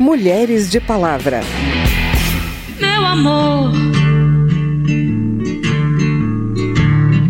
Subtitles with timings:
[0.00, 1.40] Mulheres de Palavra.
[2.80, 3.70] Meu amor.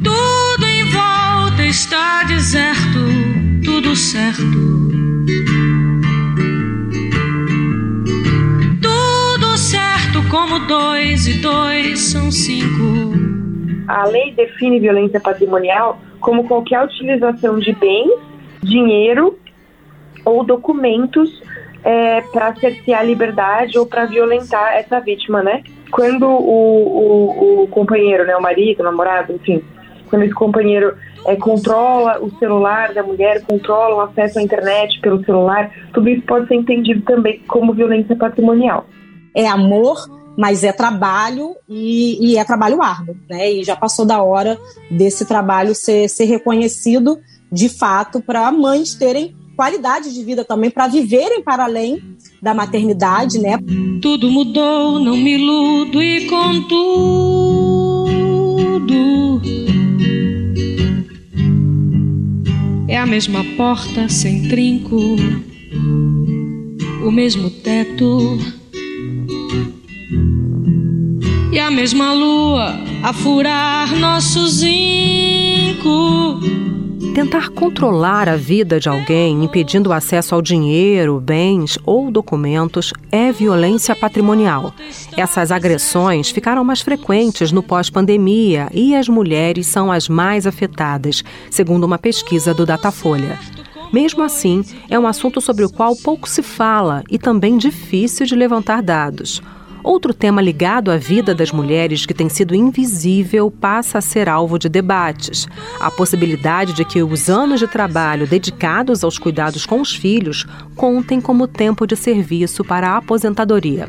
[0.04, 3.00] Tudo em volta está deserto,
[3.64, 4.40] tudo certo.
[8.80, 13.12] Tudo certo como dois e dois são cinco.
[13.88, 18.12] A lei define violência patrimonial como qualquer utilização de bens,
[18.62, 19.36] dinheiro
[20.24, 21.42] ou documentos
[21.84, 25.62] é, para cercear a liberdade ou para violentar essa vítima, né?
[25.90, 29.62] Quando o, o, o, companheiro, né, o marido, o namorado, enfim,
[30.08, 30.94] quando esse companheiro
[31.26, 36.22] é, controla o celular da mulher, controla o acesso à internet pelo celular, tudo isso
[36.22, 38.86] pode ser entendido também como violência patrimonial.
[39.34, 39.96] É amor,
[40.36, 43.52] mas é trabalho e, e é trabalho árduo, né?
[43.52, 44.58] E já passou da hora
[44.90, 47.18] desse trabalho ser, ser reconhecido
[47.50, 52.02] de fato para mães terem qualidade de vida também para viverem para além
[52.40, 53.58] da maternidade, né?
[54.00, 57.20] Tudo mudou, não me iludo e com tudo
[62.88, 64.96] é a mesma porta sem trinco,
[67.04, 68.38] o mesmo teto
[71.52, 76.40] e a mesma lua a furar nosso zinco.
[77.14, 83.32] Tentar controlar a vida de alguém, impedindo o acesso ao dinheiro, bens ou documentos, é
[83.32, 84.72] violência patrimonial.
[85.16, 91.84] Essas agressões ficaram mais frequentes no pós-pandemia e as mulheres são as mais afetadas, segundo
[91.84, 93.38] uma pesquisa do Datafolha.
[93.92, 98.36] Mesmo assim, é um assunto sobre o qual pouco se fala e também difícil de
[98.36, 99.42] levantar dados.
[99.82, 104.58] Outro tema ligado à vida das mulheres que tem sido invisível passa a ser alvo
[104.58, 105.48] de debates.
[105.80, 111.20] A possibilidade de que os anos de trabalho dedicados aos cuidados com os filhos contem
[111.20, 113.88] como tempo de serviço para a aposentadoria.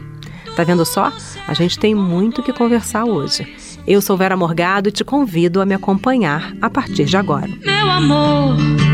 [0.56, 1.12] Tá vendo só?
[1.47, 3.47] A gente tem muito que conversar hoje.
[3.88, 7.50] Eu sou Vera Morgado e te convido a me acompanhar a partir de agora.
[7.66, 8.91] Meu amor.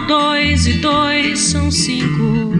[0.00, 2.56] Dois e dois são cinco.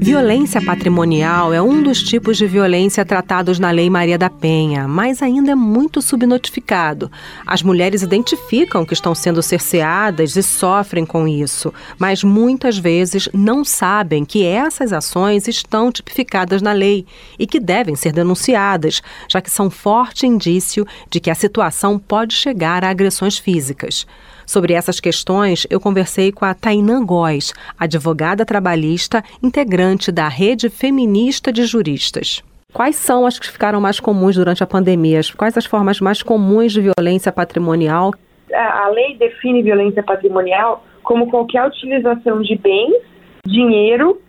[0.00, 5.20] Violência patrimonial é um dos tipos de violência tratados na Lei Maria da Penha, mas
[5.20, 7.10] ainda é muito subnotificado.
[7.44, 13.64] As mulheres identificam que estão sendo cerceadas e sofrem com isso, mas muitas vezes não
[13.64, 17.04] sabem que essas ações estão tipificadas na lei
[17.36, 22.32] e que devem ser denunciadas, já que são forte indício de que a situação pode
[22.32, 24.06] chegar a agressões físicas.
[24.46, 31.52] Sobre essas questões, eu conversei com a Tainã Góes, advogada trabalhista, integrante da Rede Feminista
[31.52, 32.44] de Juristas.
[32.72, 35.20] Quais são as que ficaram mais comuns durante a pandemia?
[35.36, 38.12] Quais as formas mais comuns de violência patrimonial?
[38.54, 43.02] A lei define violência patrimonial como qualquer utilização de bens,
[43.44, 44.20] dinheiro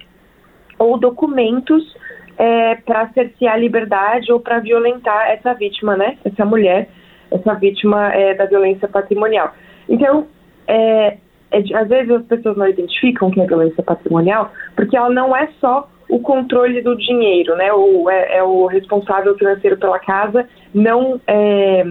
[0.80, 1.84] ou documentos
[2.38, 6.18] é, para cercear a liberdade ou para violentar essa vítima, né?
[6.26, 6.90] Essa mulher,
[7.30, 9.54] essa vítima é, da violência patrimonial.
[9.90, 10.28] Então,
[10.68, 11.18] é,
[11.52, 15.48] é, às vezes as pessoas não identificam que é violência patrimonial, porque ela não é
[15.60, 17.72] só o controle do dinheiro, né?
[17.74, 21.86] O, é, é o responsável financeiro pela casa não é,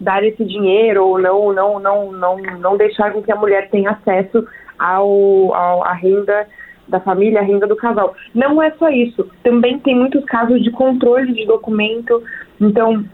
[0.00, 3.90] dar esse dinheiro ou não, não, não, não, não deixar com que a mulher tenha
[3.90, 4.46] acesso
[4.78, 6.46] ao, ao à renda
[6.88, 8.14] da família, a renda do casal.
[8.34, 9.30] Não é só isso.
[9.42, 12.22] Também tem muitos casos de controle de documento.
[12.60, 13.04] Então,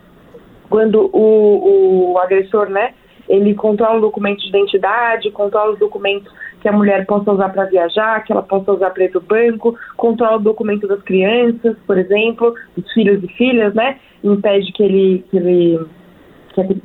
[0.68, 2.94] quando o, o agressor, né,
[3.28, 7.66] ele controla o documento de identidade, controla os documentos que a mulher possa usar para
[7.66, 11.76] viajar, que ela possa usar para ir para o banco, controla o documento das crianças,
[11.86, 13.98] por exemplo, dos filhos e filhas, né?
[14.24, 15.78] Impede que ele, que ele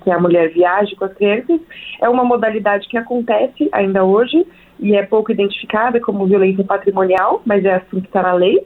[0.04, 1.60] que a mulher viaje com as crianças.
[2.02, 4.46] É uma modalidade que acontece ainda hoje
[4.80, 8.64] e é pouco identificada como violência patrimonial, mas é assim que está na lei.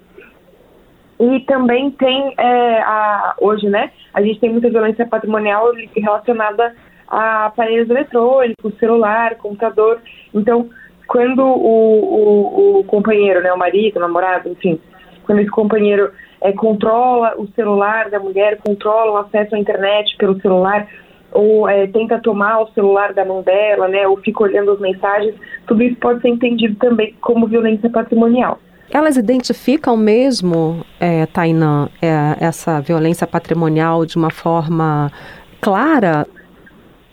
[1.20, 6.76] E também tem, é, a, hoje, né, a gente tem muita violência patrimonial relacionada
[7.08, 10.02] a aparelhos eletrônicos, celular, computador.
[10.34, 10.70] Então,
[11.08, 14.80] quando o, o, o companheiro, né, o marido, o namorado, enfim,
[15.26, 16.12] quando esse companheiro
[16.42, 20.88] é, controla o celular da mulher, controla o acesso à internet pelo celular,
[21.32, 25.36] ou é, tenta tomar o celular da mão dela, né, ou fica olhando as mensagens,
[25.66, 28.60] tudo isso pode ser entendido também como violência patrimonial.
[28.90, 35.12] Elas identificam mesmo, é, Tainã, é, essa violência patrimonial de uma forma
[35.60, 36.26] clara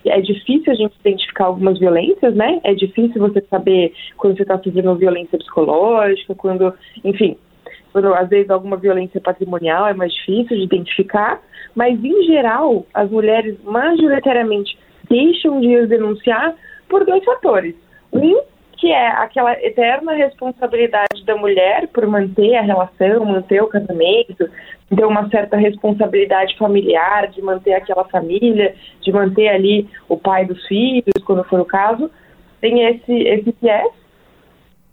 [0.05, 2.59] é difícil a gente identificar algumas violências, né?
[2.63, 6.73] É difícil você saber quando você está sofrendo violência psicológica, quando,
[7.03, 7.37] enfim,
[7.91, 11.41] quando às vezes alguma violência patrimonial é mais difícil de identificar,
[11.73, 14.77] mas em geral as mulheres majoritariamente
[15.09, 16.55] deixam de denunciar
[16.89, 17.75] por dois fatores.
[18.11, 18.41] Um,
[18.85, 24.47] que é aquela eterna responsabilidade da mulher por manter a relação, manter o casamento,
[24.95, 30.63] ter uma certa responsabilidade familiar de manter aquela família, de manter ali o pai dos
[30.67, 32.11] filhos, quando for o caso.
[32.61, 33.91] Tem esse, esse viés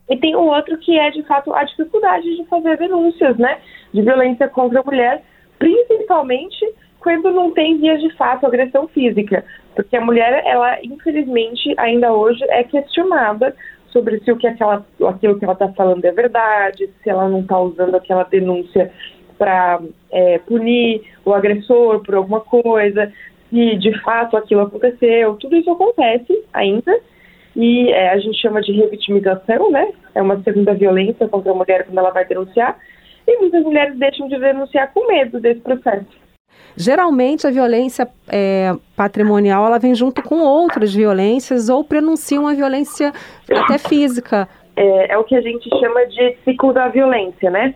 [0.08, 3.58] e tem o outro que é, de fato, a dificuldade de fazer denúncias, né,
[3.92, 5.22] de violência contra a mulher,
[5.58, 6.64] principalmente
[6.98, 9.44] quando não tem vias de fato agressão física,
[9.74, 13.54] porque a mulher, ela, infelizmente, ainda hoje é questionada
[13.92, 17.40] sobre se o que aquela, aquilo que ela está falando é verdade, se ela não
[17.40, 18.90] está usando aquela denúncia
[19.38, 19.80] para
[20.10, 23.12] é, punir o agressor por alguma coisa,
[23.50, 26.98] se de fato aquilo aconteceu, tudo isso acontece ainda,
[27.54, 29.92] e é, a gente chama de revitimização, né?
[30.14, 32.78] É uma segunda violência contra a mulher quando ela vai denunciar.
[33.26, 36.21] E muitas mulheres deixam de denunciar com medo desse processo.
[36.76, 43.12] Geralmente a violência é, patrimonial ela vem junto com outras violências ou prenunciam a violência
[43.50, 44.48] até física.
[44.74, 47.74] É, é o que a gente chama de ciclo da violência, né?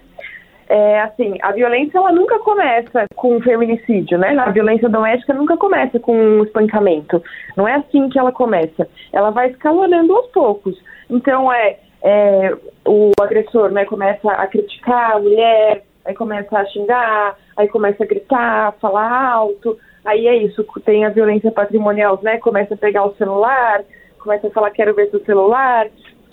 [0.68, 4.36] é, assim, a violência ela nunca começa com feminicídio, né?
[4.38, 7.22] A violência doméstica nunca começa com um espancamento.
[7.56, 8.88] Não é assim que ela começa.
[9.12, 10.76] Ela vai escalonando aos poucos.
[11.08, 12.52] Então é, é
[12.84, 18.06] o agressor, né, começa a criticar a mulher, aí começa a xingar, aí começa a
[18.06, 19.78] gritar, falar alto.
[20.04, 22.38] Aí é isso, tem a violência patrimonial, né?
[22.38, 23.82] Começa a pegar o celular,
[24.18, 25.88] começa a falar quero ver seu celular,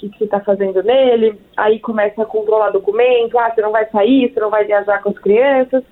[0.09, 4.31] que você está fazendo nele, aí começa a controlar documento, ah, você não vai sair,
[4.31, 5.83] você não vai viajar com as crianças,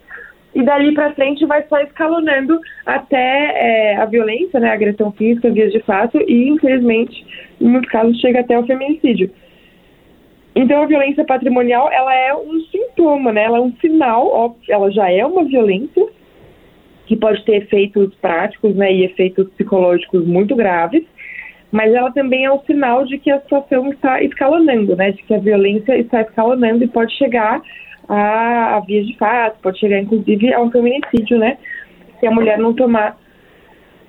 [0.53, 5.49] e dali para frente vai só escalonando até é, a violência, né, a agressão física,
[5.49, 7.25] vias de fato, e infelizmente,
[7.59, 9.31] em muitos casos, chega até o feminicídio.
[10.55, 14.91] Então a violência patrimonial, ela é um sintoma, né, ela é um sinal, ó, ela
[14.91, 16.05] já é uma violência,
[17.05, 21.03] que pode ter efeitos práticos, né, e efeitos psicológicos muito graves,
[21.71, 25.11] mas ela também é um sinal de que a situação está escalonando, né?
[25.11, 27.61] De que a violência está escalonando e pode chegar
[28.09, 31.57] a, a vias de fato, pode chegar inclusive a um feminicídio, né?
[32.19, 33.17] Se a mulher não tomar,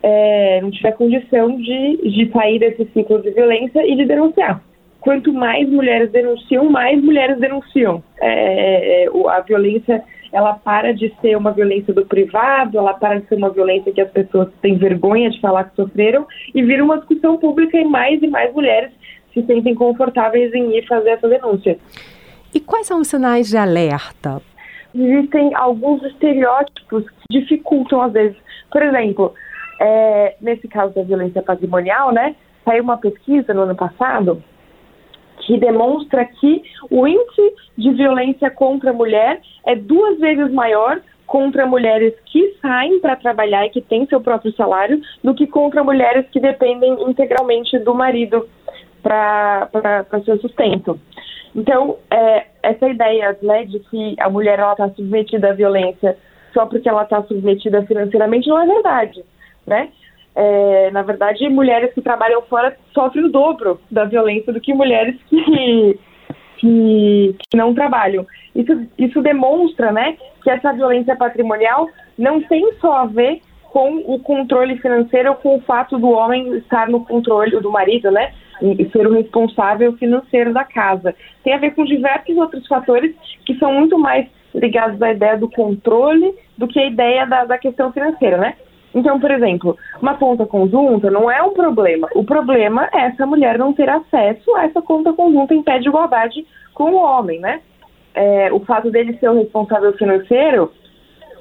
[0.02, 4.60] é, não tiver condição de, de sair desse ciclo de violência e de denunciar.
[5.02, 8.02] Quanto mais mulheres denunciam, mais mulheres denunciam.
[8.20, 10.02] É, é, é a violência
[10.32, 14.00] ela para de ser uma violência do privado, ela para de ser uma violência que
[14.00, 18.22] as pessoas têm vergonha de falar que sofreram e vira uma discussão pública e mais
[18.22, 18.90] e mais mulheres
[19.34, 21.78] se sentem confortáveis em ir fazer essa denúncia.
[22.54, 24.40] E quais são os sinais de alerta?
[24.94, 28.36] Existem alguns estereótipos que dificultam às vezes.
[28.70, 29.34] Por exemplo,
[29.80, 32.34] é, nesse caso da violência patrimonial, né?
[32.64, 34.42] Saiu uma pesquisa no ano passado
[35.46, 41.66] que demonstra que o índice de violência contra a mulher é duas vezes maior contra
[41.66, 46.26] mulheres que saem para trabalhar e que têm seu próprio salário do que contra mulheres
[46.30, 48.46] que dependem integralmente do marido
[49.02, 51.00] para seu sustento.
[51.54, 56.16] Então, é, essa ideia né, de que a mulher está submetida à violência
[56.52, 59.24] só porque ela está submetida financeiramente não é verdade,
[59.66, 59.88] né?
[60.34, 65.16] É, na verdade, mulheres que trabalham fora sofrem o dobro da violência do que mulheres
[65.28, 65.98] que,
[66.58, 68.26] que, que não trabalham.
[68.54, 73.40] Isso, isso demonstra né, que essa violência patrimonial não tem só a ver
[73.72, 78.10] com o controle financeiro ou com o fato do homem estar no controle do marido,
[78.10, 78.32] né?
[78.60, 81.14] E ser o responsável financeiro da casa.
[81.42, 83.14] Tem a ver com diversos outros fatores
[83.46, 87.56] que são muito mais ligados à ideia do controle do que a ideia da, da
[87.56, 88.54] questão financeira, né?
[88.94, 92.08] Então, por exemplo, uma conta conjunta não é um problema.
[92.14, 95.88] O problema é essa mulher não ter acesso a essa conta conjunta em pé de
[95.88, 97.60] igualdade com o homem, né?
[98.14, 100.70] É, o fato dele ser o responsável financeiro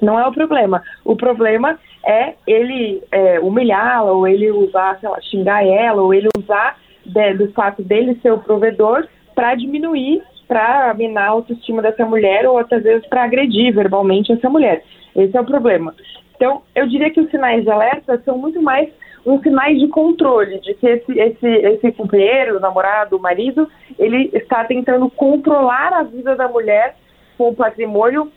[0.00, 0.82] não é o problema.
[1.04, 6.28] O problema é ele é, humilhá-la, ou ele usar, sei lá, xingar ela, ou ele
[6.36, 12.04] usar de, do fato dele ser o provedor para diminuir, para minar a autoestima dessa
[12.04, 14.82] mulher, ou até vezes para agredir verbalmente essa mulher.
[15.14, 15.94] Esse é o problema.
[16.42, 18.92] Então, eu diria que os sinais de alerta são muito mais
[19.24, 24.28] um sinais de controle, de que esse, esse, esse companheiro, o namorado, o marido, ele
[24.34, 26.96] está tentando controlar a vida da mulher
[27.38, 28.32] com o patrimônio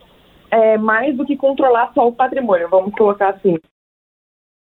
[0.52, 3.58] é, mais do que controlar só o patrimônio, vamos colocar assim.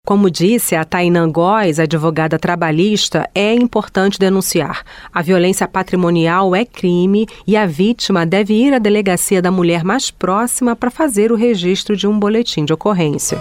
[0.10, 4.84] Como disse a Tainan Góes, advogada trabalhista, é importante denunciar.
[5.14, 10.10] A violência patrimonial é crime e a vítima deve ir à delegacia da mulher mais
[10.10, 13.38] próxima para fazer o registro de um boletim de ocorrência.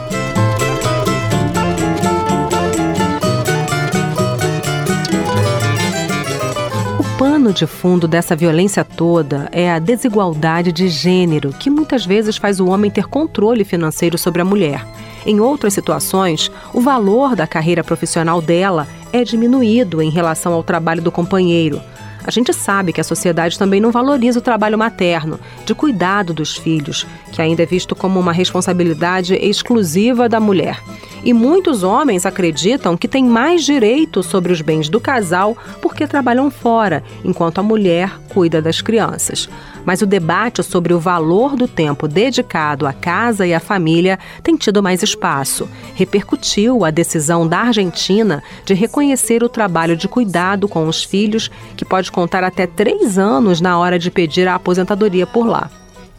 [7.19, 12.61] Pano de fundo dessa violência toda é a desigualdade de gênero, que muitas vezes faz
[12.61, 14.87] o homem ter controle financeiro sobre a mulher.
[15.27, 21.03] Em outras situações, o valor da carreira profissional dela é diminuído em relação ao trabalho
[21.03, 21.83] do companheiro.
[22.25, 26.57] A gente sabe que a sociedade também não valoriza o trabalho materno, de cuidado dos
[26.57, 30.81] filhos, que ainda é visto como uma responsabilidade exclusiva da mulher.
[31.25, 36.51] E muitos homens acreditam que têm mais direito sobre os bens do casal porque trabalham
[36.51, 39.49] fora, enquanto a mulher cuida das crianças.
[39.85, 44.57] Mas o debate sobre o valor do tempo dedicado à casa e à família tem
[44.57, 45.69] tido mais espaço.
[45.95, 51.85] Repercutiu a decisão da Argentina de reconhecer o trabalho de cuidado com os filhos, que
[51.85, 55.71] pode contar até três anos na hora de pedir a aposentadoria por lá.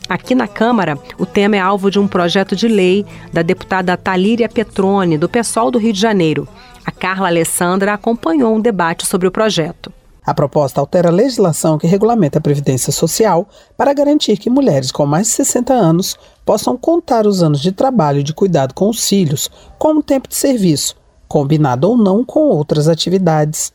[0.09, 4.49] Aqui na Câmara, o tema é alvo de um projeto de lei da deputada Talíria
[4.49, 6.47] Petrone, do PSOL do Rio de Janeiro.
[6.83, 9.93] A Carla Alessandra acompanhou um debate sobre o projeto.
[10.25, 13.47] A proposta altera a legislação que regulamenta a Previdência Social
[13.77, 18.21] para garantir que mulheres com mais de 60 anos possam contar os anos de trabalho
[18.21, 19.47] e de cuidado com os filhos
[19.77, 20.95] como tempo de serviço,
[21.27, 23.71] combinado ou não com outras atividades.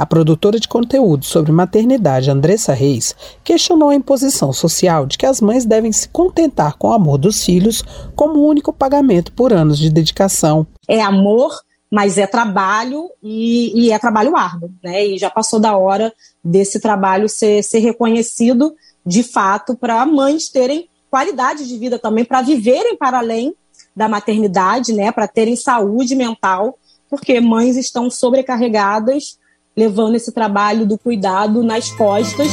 [0.00, 3.14] A produtora de conteúdo sobre maternidade, Andressa Reis,
[3.44, 7.44] questionou a imposição social de que as mães devem se contentar com o amor dos
[7.44, 7.84] filhos
[8.16, 10.66] como único pagamento por anos de dedicação.
[10.88, 11.54] É amor,
[11.92, 15.04] mas é trabalho e, e é trabalho árduo, né?
[15.04, 16.10] E já passou da hora
[16.42, 22.40] desse trabalho ser, ser reconhecido de fato para mães terem qualidade de vida também, para
[22.40, 23.54] viverem para além
[23.94, 25.12] da maternidade, né?
[25.12, 26.78] Para terem saúde mental,
[27.10, 29.38] porque mães estão sobrecarregadas
[29.76, 32.48] levando esse trabalho do cuidado nas costas.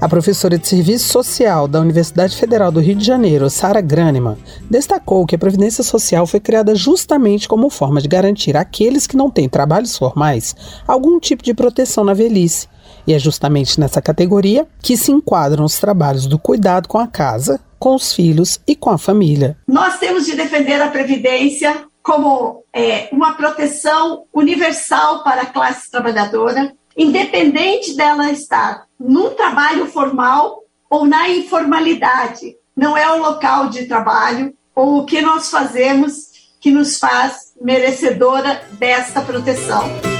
[0.00, 4.36] A professora de Serviço Social da Universidade Federal do Rio de Janeiro, Sara Graneman,
[4.70, 9.28] destacou que a Previdência Social foi criada justamente como forma de garantir àqueles que não
[9.28, 10.54] têm trabalhos formais
[10.86, 12.68] algum tipo de proteção na velhice.
[13.08, 17.58] E é justamente nessa categoria que se enquadram os trabalhos do cuidado com a casa,
[17.76, 19.56] com os filhos e com a família.
[19.66, 26.74] Nós temos de defender a Previdência como é, uma proteção universal para a classe trabalhadora,
[26.96, 32.56] independente dela estar num trabalho formal ou na informalidade.
[32.74, 38.62] Não é o local de trabalho ou o que nós fazemos que nos faz merecedora
[38.78, 40.17] desta proteção.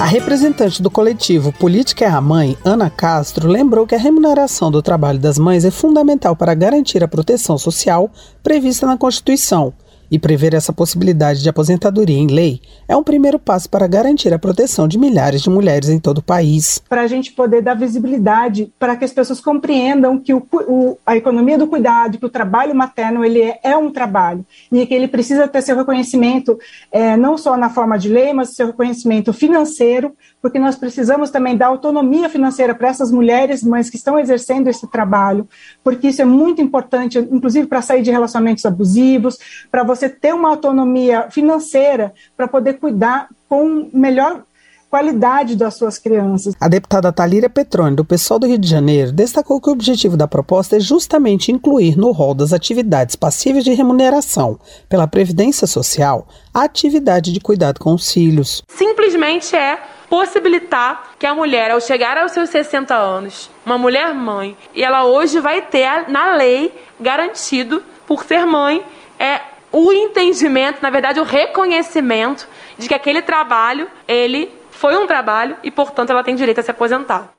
[0.00, 4.80] A representante do coletivo Política é a Mãe, Ana Castro, lembrou que a remuneração do
[4.80, 8.10] trabalho das mães é fundamental para garantir a proteção social
[8.42, 9.74] prevista na Constituição
[10.10, 14.38] e prever essa possibilidade de aposentadoria em lei é um primeiro passo para garantir a
[14.38, 16.82] proteção de milhares de mulheres em todo o país.
[16.88, 21.16] Para a gente poder dar visibilidade, para que as pessoas compreendam que o, o, a
[21.16, 25.06] economia do cuidado, que o trabalho materno ele é, é, um trabalho e que ele
[25.08, 26.58] precisa ter seu reconhecimento
[26.90, 31.56] é, não só na forma de lei, mas seu reconhecimento financeiro, porque nós precisamos também
[31.56, 35.48] dar autonomia financeira para essas mulheres, mães que estão exercendo esse trabalho,
[35.84, 39.38] porque isso é muito importante, inclusive para sair de relacionamentos abusivos,
[39.70, 44.42] para você você ter uma autonomia financeira para poder cuidar com melhor
[44.90, 46.54] qualidade das suas crianças.
[46.60, 50.26] A deputada Talíria Petrone, do PSOL do Rio de Janeiro, destacou que o objetivo da
[50.26, 56.64] proposta é justamente incluir no rol das atividades passíveis de remuneração pela Previdência Social a
[56.64, 58.64] atividade de cuidado com os filhos.
[58.68, 59.78] Simplesmente é
[60.08, 65.04] possibilitar que a mulher, ao chegar aos seus 60 anos, uma mulher mãe, e ela
[65.04, 68.82] hoje vai ter na lei garantido, por ser mãe,
[69.20, 69.40] é
[69.72, 75.70] o entendimento, na verdade, o reconhecimento de que aquele trabalho, ele foi um trabalho e,
[75.70, 77.32] portanto, ela tem direito a se aposentar.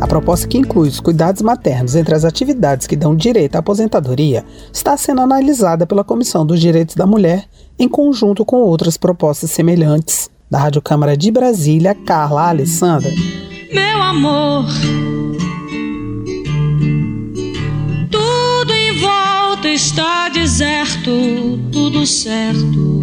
[0.00, 4.44] A proposta que inclui os cuidados maternos entre as atividades que dão direito à aposentadoria
[4.72, 7.46] está sendo analisada pela Comissão dos Direitos da Mulher
[7.78, 10.30] em conjunto com outras propostas semelhantes.
[10.50, 13.12] Da Rádio Câmara de Brasília, Carla Alessandra.
[13.72, 14.66] Meu amor,
[18.10, 21.12] tudo em volta está deserto,
[21.70, 23.00] tudo certo.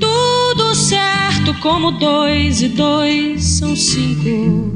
[0.00, 4.73] Tudo certo como dois e dois são cinco.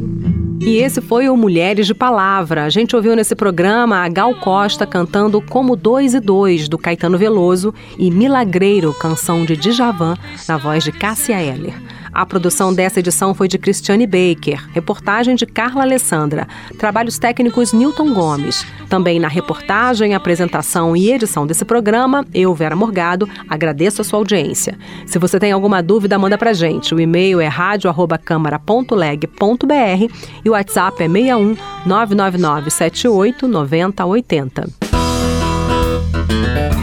[0.60, 2.64] E esse foi o Mulheres de Palavra.
[2.64, 7.16] A gente ouviu nesse programa a Gal Costa cantando Como Dois e Dois, do Caetano
[7.16, 10.16] Veloso, e Milagreiro, canção de Djavan,
[10.48, 11.74] na voz de Cássia Eller.
[12.12, 16.46] A produção dessa edição foi de Cristiane Baker, reportagem de Carla Alessandra,
[16.78, 18.64] trabalhos técnicos Newton Gomes.
[18.88, 24.78] Também na reportagem, apresentação e edição desse programa, eu, Vera Morgado, agradeço a sua audiência.
[25.06, 26.94] Se você tem alguma dúvida, manda pra gente.
[26.94, 34.87] O e-mail é radio@câmara.leg.br e o WhatsApp é 61 999 78 9080.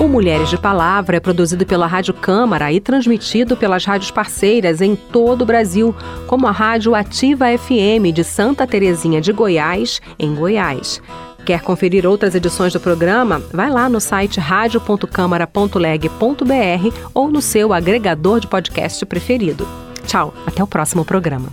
[0.05, 4.95] O Mulheres de Palavra é produzido pela Rádio Câmara e transmitido pelas rádios parceiras em
[4.95, 5.95] todo o Brasil,
[6.27, 11.01] como a Rádio Ativa FM de Santa Terezinha de Goiás, em Goiás.
[11.43, 13.41] Quer conferir outras edições do programa?
[13.51, 19.67] Vai lá no site radio.câmara.leg.br ou no seu agregador de podcast preferido.
[20.05, 21.49] Tchau, até o próximo programa.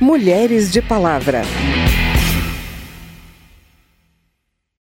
[0.00, 1.42] Mulheres de Palavra.